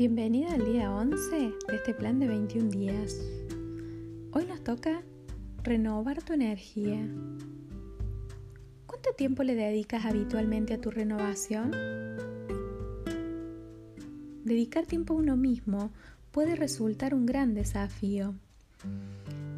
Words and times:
Bienvenida 0.00 0.54
al 0.54 0.64
día 0.64 0.90
11 0.90 1.36
de 1.68 1.76
este 1.76 1.92
plan 1.92 2.18
de 2.18 2.26
21 2.26 2.70
días. 2.70 3.20
Hoy 4.32 4.46
nos 4.46 4.64
toca 4.64 5.02
renovar 5.62 6.22
tu 6.22 6.32
energía. 6.32 7.06
¿Cuánto 8.86 9.12
tiempo 9.14 9.42
le 9.42 9.54
dedicas 9.54 10.06
habitualmente 10.06 10.72
a 10.72 10.80
tu 10.80 10.90
renovación? 10.90 11.72
Dedicar 14.42 14.86
tiempo 14.86 15.12
a 15.12 15.18
uno 15.18 15.36
mismo 15.36 15.90
puede 16.30 16.56
resultar 16.56 17.12
un 17.12 17.26
gran 17.26 17.52
desafío. 17.52 18.32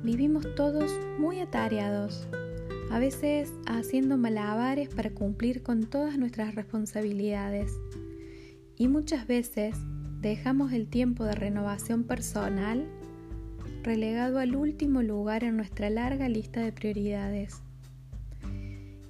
Vivimos 0.02 0.56
todos 0.56 0.90
muy 1.20 1.38
atareados, 1.38 2.27
a 2.90 2.98
veces 2.98 3.52
haciendo 3.68 4.16
malabares 4.18 4.88
para 4.88 5.10
cumplir 5.10 5.62
con 5.62 5.84
todas 5.84 6.18
nuestras 6.18 6.56
responsabilidades. 6.56 7.79
Y 8.77 8.88
muchas 8.88 9.29
veces 9.29 9.77
dejamos 10.22 10.72
el 10.72 10.86
tiempo 10.86 11.24
de 11.24 11.34
renovación 11.34 12.04
personal 12.04 12.86
relegado 13.82 14.38
al 14.38 14.54
último 14.54 15.02
lugar 15.02 15.42
en 15.42 15.56
nuestra 15.56 15.90
larga 15.90 16.28
lista 16.28 16.60
de 16.60 16.72
prioridades. 16.72 17.60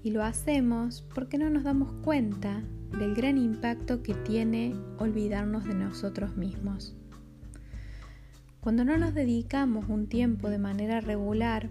Y 0.02 0.10
lo 0.10 0.24
hacemos 0.24 1.06
porque 1.14 1.36
no 1.36 1.50
nos 1.50 1.64
damos 1.64 1.92
cuenta 2.02 2.62
del 2.98 3.14
gran 3.14 3.36
impacto 3.36 4.02
que 4.02 4.14
tiene 4.14 4.74
olvidarnos 4.98 5.64
de 5.66 5.74
nosotros 5.74 6.34
mismos. 6.36 6.96
Cuando 8.60 8.84
no 8.84 8.96
nos 8.96 9.12
dedicamos 9.12 9.84
un 9.88 10.06
tiempo 10.06 10.48
de 10.48 10.58
manera 10.58 11.02
regular, 11.02 11.68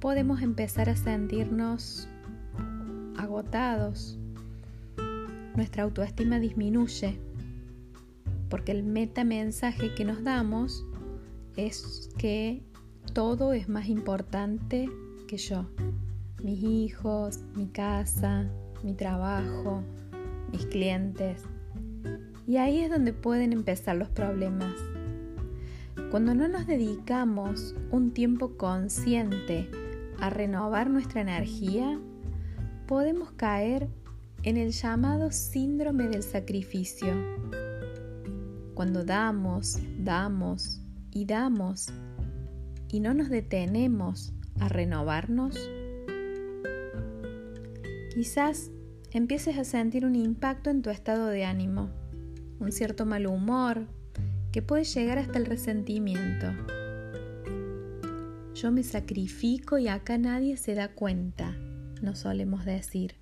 podemos 0.00 0.42
empezar 0.42 0.90
a 0.90 0.96
sentirnos 0.96 2.08
agotados. 3.16 4.18
Nuestra 5.54 5.84
autoestima 5.84 6.38
disminuye 6.38 7.18
porque 8.48 8.72
el 8.72 8.82
metamensaje 8.82 9.94
que 9.94 10.04
nos 10.04 10.22
damos 10.22 10.84
es 11.56 12.10
que 12.18 12.62
todo 13.12 13.52
es 13.52 13.68
más 13.68 13.88
importante 13.88 14.88
que 15.26 15.36
yo. 15.36 15.66
Mis 16.42 16.62
hijos, 16.62 17.40
mi 17.54 17.66
casa, 17.66 18.50
mi 18.82 18.94
trabajo, 18.94 19.82
mis 20.52 20.66
clientes. 20.66 21.42
Y 22.46 22.58
ahí 22.58 22.80
es 22.80 22.90
donde 22.90 23.12
pueden 23.12 23.52
empezar 23.52 23.96
los 23.96 24.08
problemas. 24.10 24.74
Cuando 26.10 26.34
no 26.34 26.46
nos 26.46 26.66
dedicamos 26.66 27.74
un 27.90 28.12
tiempo 28.12 28.56
consciente 28.56 29.68
a 30.20 30.30
renovar 30.30 30.88
nuestra 30.88 31.20
energía, 31.20 31.98
podemos 32.86 33.32
caer 33.32 33.88
en 34.44 34.56
el 34.56 34.70
llamado 34.70 35.32
síndrome 35.32 36.06
del 36.06 36.22
sacrificio 36.22 37.12
cuando 38.76 39.04
damos, 39.04 39.78
damos 39.98 40.82
y 41.10 41.24
damos 41.24 41.88
y 42.88 43.00
no 43.00 43.14
nos 43.14 43.30
detenemos 43.30 44.34
a 44.60 44.68
renovarnos, 44.68 45.58
quizás 48.14 48.70
empieces 49.12 49.56
a 49.56 49.64
sentir 49.64 50.04
un 50.04 50.14
impacto 50.14 50.68
en 50.68 50.82
tu 50.82 50.90
estado 50.90 51.28
de 51.28 51.46
ánimo, 51.46 51.88
un 52.60 52.70
cierto 52.70 53.06
mal 53.06 53.26
humor 53.26 53.86
que 54.52 54.60
puede 54.60 54.84
llegar 54.84 55.18
hasta 55.18 55.38
el 55.38 55.46
resentimiento. 55.46 56.48
Yo 58.54 58.72
me 58.72 58.82
sacrifico 58.82 59.78
y 59.78 59.88
acá 59.88 60.18
nadie 60.18 60.58
se 60.58 60.74
da 60.74 60.88
cuenta, 60.88 61.56
nos 62.02 62.18
solemos 62.18 62.66
decir. 62.66 63.14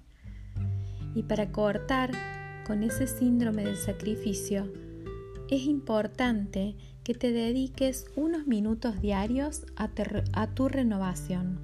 Y 1.15 1.23
para 1.23 1.53
cortar 1.53 2.11
con 2.67 2.83
ese 2.83 3.07
síndrome 3.07 3.65
del 3.65 3.77
sacrificio, 3.77 4.69
es 5.51 5.67
importante 5.67 6.77
que 7.03 7.15
te 7.15 7.33
dediques 7.33 8.07
unos 8.17 8.47
minutos 8.47 9.01
diarios 9.01 9.67
a, 9.77 10.47
tu 10.55 10.69
renovación. 10.69 11.59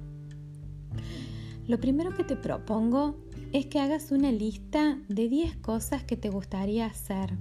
Lo 1.67 1.79
primero 1.79 2.15
que 2.15 2.23
te 2.23 2.35
propongo 2.35 3.17
es 3.53 3.65
que 3.65 3.79
hagas 3.79 4.11
una 4.11 4.31
lista 4.31 4.99
de 5.07 5.29
10 5.29 5.57
cosas 5.57 6.03
que 6.03 6.15
te 6.15 6.29
gustaría 6.29 6.85
hacer. 6.85 7.33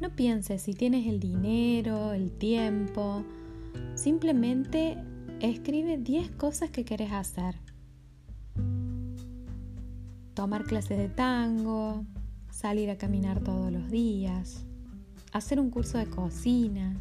No 0.00 0.10
pienses 0.14 0.62
si 0.62 0.74
tienes 0.74 1.06
el 1.06 1.20
dinero, 1.20 2.12
el 2.12 2.32
tiempo, 2.32 3.24
simplemente 3.94 4.98
escribe 5.40 5.96
10 5.96 6.32
cosas 6.32 6.70
que 6.70 6.84
quieres 6.84 7.12
hacer. 7.12 7.54
Tomar 10.34 10.64
clases 10.64 10.98
de 10.98 11.08
tango, 11.08 12.04
salir 12.56 12.88
a 12.88 12.96
caminar 12.96 13.40
todos 13.40 13.70
los 13.70 13.90
días, 13.90 14.64
hacer 15.30 15.60
un 15.60 15.68
curso 15.68 15.98
de 15.98 16.06
cocina, 16.06 16.96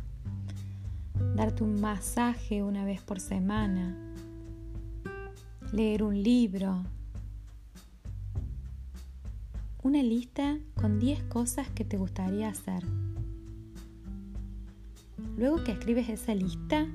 darte 1.34 1.64
un 1.64 1.80
masaje 1.80 2.62
una 2.62 2.84
vez 2.84 3.02
por 3.02 3.22
semana, 3.22 3.96
leer 5.72 6.04
un 6.04 6.22
libro, 6.22 6.84
una 9.82 10.04
lista 10.04 10.58
con 10.76 11.00
10 11.00 11.24
cosas 11.24 11.70
que 11.70 11.86
te 11.86 11.96
gustaría 11.96 12.50
hacer. 12.50 12.84
Luego 15.38 15.64
que 15.64 15.72
escribes 15.72 16.10
esa 16.10 16.36
lista, 16.36 16.86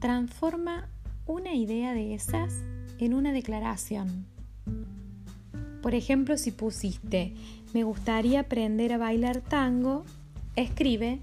transforma 0.00 0.88
una 1.26 1.54
idea 1.54 1.94
de 1.94 2.12
esas 2.12 2.64
en 2.98 3.14
una 3.14 3.32
declaración 3.32 4.26
por 5.86 5.94
ejemplo, 5.94 6.36
si 6.36 6.50
pusiste, 6.50 7.32
me 7.72 7.84
gustaría 7.84 8.40
aprender 8.40 8.92
a 8.92 8.98
bailar 8.98 9.40
tango, 9.40 10.04
escribe, 10.56 11.20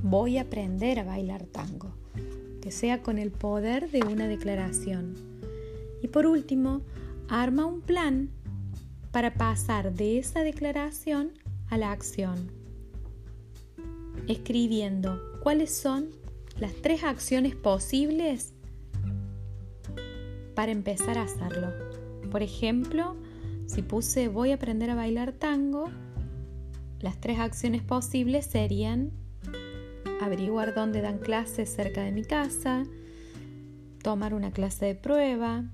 voy 0.00 0.38
a 0.38 0.42
aprender 0.42 1.00
a 1.00 1.02
bailar 1.02 1.42
tango, 1.46 1.92
que 2.62 2.70
sea 2.70 3.02
con 3.02 3.18
el 3.18 3.32
poder 3.32 3.90
de 3.90 4.04
una 4.04 4.28
declaración. 4.28 5.16
Y 6.04 6.06
por 6.06 6.24
último, 6.24 6.82
arma 7.28 7.66
un 7.66 7.80
plan 7.80 8.30
para 9.10 9.34
pasar 9.34 9.92
de 9.92 10.18
esa 10.18 10.44
declaración 10.44 11.32
a 11.68 11.76
la 11.76 11.90
acción, 11.90 12.52
escribiendo 14.28 15.20
cuáles 15.42 15.74
son 15.76 16.10
las 16.60 16.74
tres 16.74 17.02
acciones 17.02 17.56
posibles 17.56 18.52
para 20.54 20.70
empezar 20.70 21.18
a 21.18 21.22
hacerlo. 21.22 21.72
Por 22.30 22.44
ejemplo, 22.44 23.16
si 23.66 23.82
puse 23.82 24.28
voy 24.28 24.50
a 24.50 24.54
aprender 24.54 24.90
a 24.90 24.94
bailar 24.94 25.32
tango, 25.32 25.90
las 27.00 27.20
tres 27.20 27.38
acciones 27.38 27.82
posibles 27.82 28.46
serían 28.46 29.12
averiguar 30.20 30.74
dónde 30.74 31.00
dan 31.00 31.18
clases 31.18 31.68
cerca 31.68 32.02
de 32.02 32.12
mi 32.12 32.24
casa, 32.24 32.84
tomar 34.02 34.34
una 34.34 34.52
clase 34.52 34.86
de 34.86 34.94
prueba, 34.94 35.64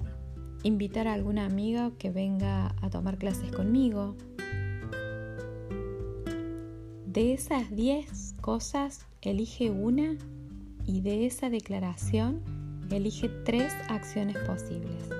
invitar 0.63 1.09
a 1.09 1.15
alguna 1.15 1.47
amiga 1.47 1.93
que 1.99 2.11
venga 2.11 2.75
a 2.81 2.91
tomar 2.91 3.19
clases 3.19 3.53
conmigo. 3.53 4.17
De 7.07 7.33
esas 7.33 7.75
10 7.75 8.35
cosas, 8.41 9.07
elige 9.21 9.71
una 9.71 10.17
y 10.87 11.01
de 11.01 11.27
esa 11.27 11.51
declaración, 11.51 12.41
elige 12.91 13.29
tres 13.45 13.73
acciones 13.89 14.37
posibles. 14.39 15.20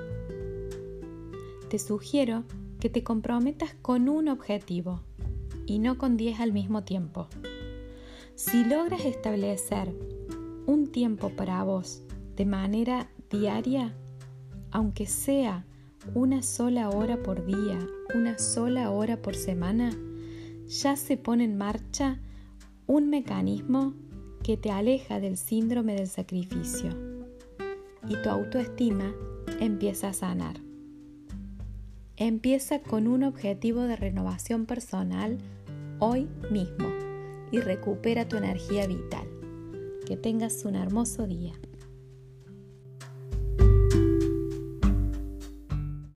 Te 1.71 1.79
sugiero 1.79 2.43
que 2.81 2.89
te 2.89 3.01
comprometas 3.01 3.75
con 3.81 4.09
un 4.09 4.27
objetivo 4.27 4.99
y 5.65 5.79
no 5.79 5.97
con 5.97 6.17
10 6.17 6.41
al 6.41 6.51
mismo 6.51 6.83
tiempo. 6.83 7.29
Si 8.35 8.65
logras 8.65 9.05
establecer 9.05 9.95
un 10.65 10.91
tiempo 10.91 11.29
para 11.29 11.63
vos 11.63 12.03
de 12.35 12.45
manera 12.45 13.09
diaria, 13.29 13.95
aunque 14.71 15.05
sea 15.05 15.65
una 16.13 16.43
sola 16.43 16.89
hora 16.89 17.23
por 17.23 17.45
día, 17.45 17.79
una 18.15 18.37
sola 18.37 18.91
hora 18.91 19.21
por 19.21 19.33
semana, 19.33 19.91
ya 20.67 20.97
se 20.97 21.15
pone 21.15 21.45
en 21.45 21.57
marcha 21.57 22.19
un 22.85 23.09
mecanismo 23.09 23.93
que 24.43 24.57
te 24.57 24.71
aleja 24.71 25.21
del 25.21 25.37
síndrome 25.37 25.95
del 25.95 26.07
sacrificio 26.07 26.89
y 28.09 28.21
tu 28.21 28.29
autoestima 28.29 29.15
empieza 29.61 30.09
a 30.09 30.13
sanar. 30.13 30.70
Empieza 32.23 32.83
con 32.83 33.07
un 33.07 33.23
objetivo 33.23 33.81
de 33.81 33.95
renovación 33.95 34.67
personal 34.67 35.39
hoy 35.97 36.27
mismo 36.51 36.87
y 37.51 37.59
recupera 37.61 38.27
tu 38.27 38.37
energía 38.37 38.85
vital. 38.85 39.27
Que 40.05 40.17
tengas 40.17 40.63
un 40.65 40.75
hermoso 40.75 41.25
día. 41.25 41.53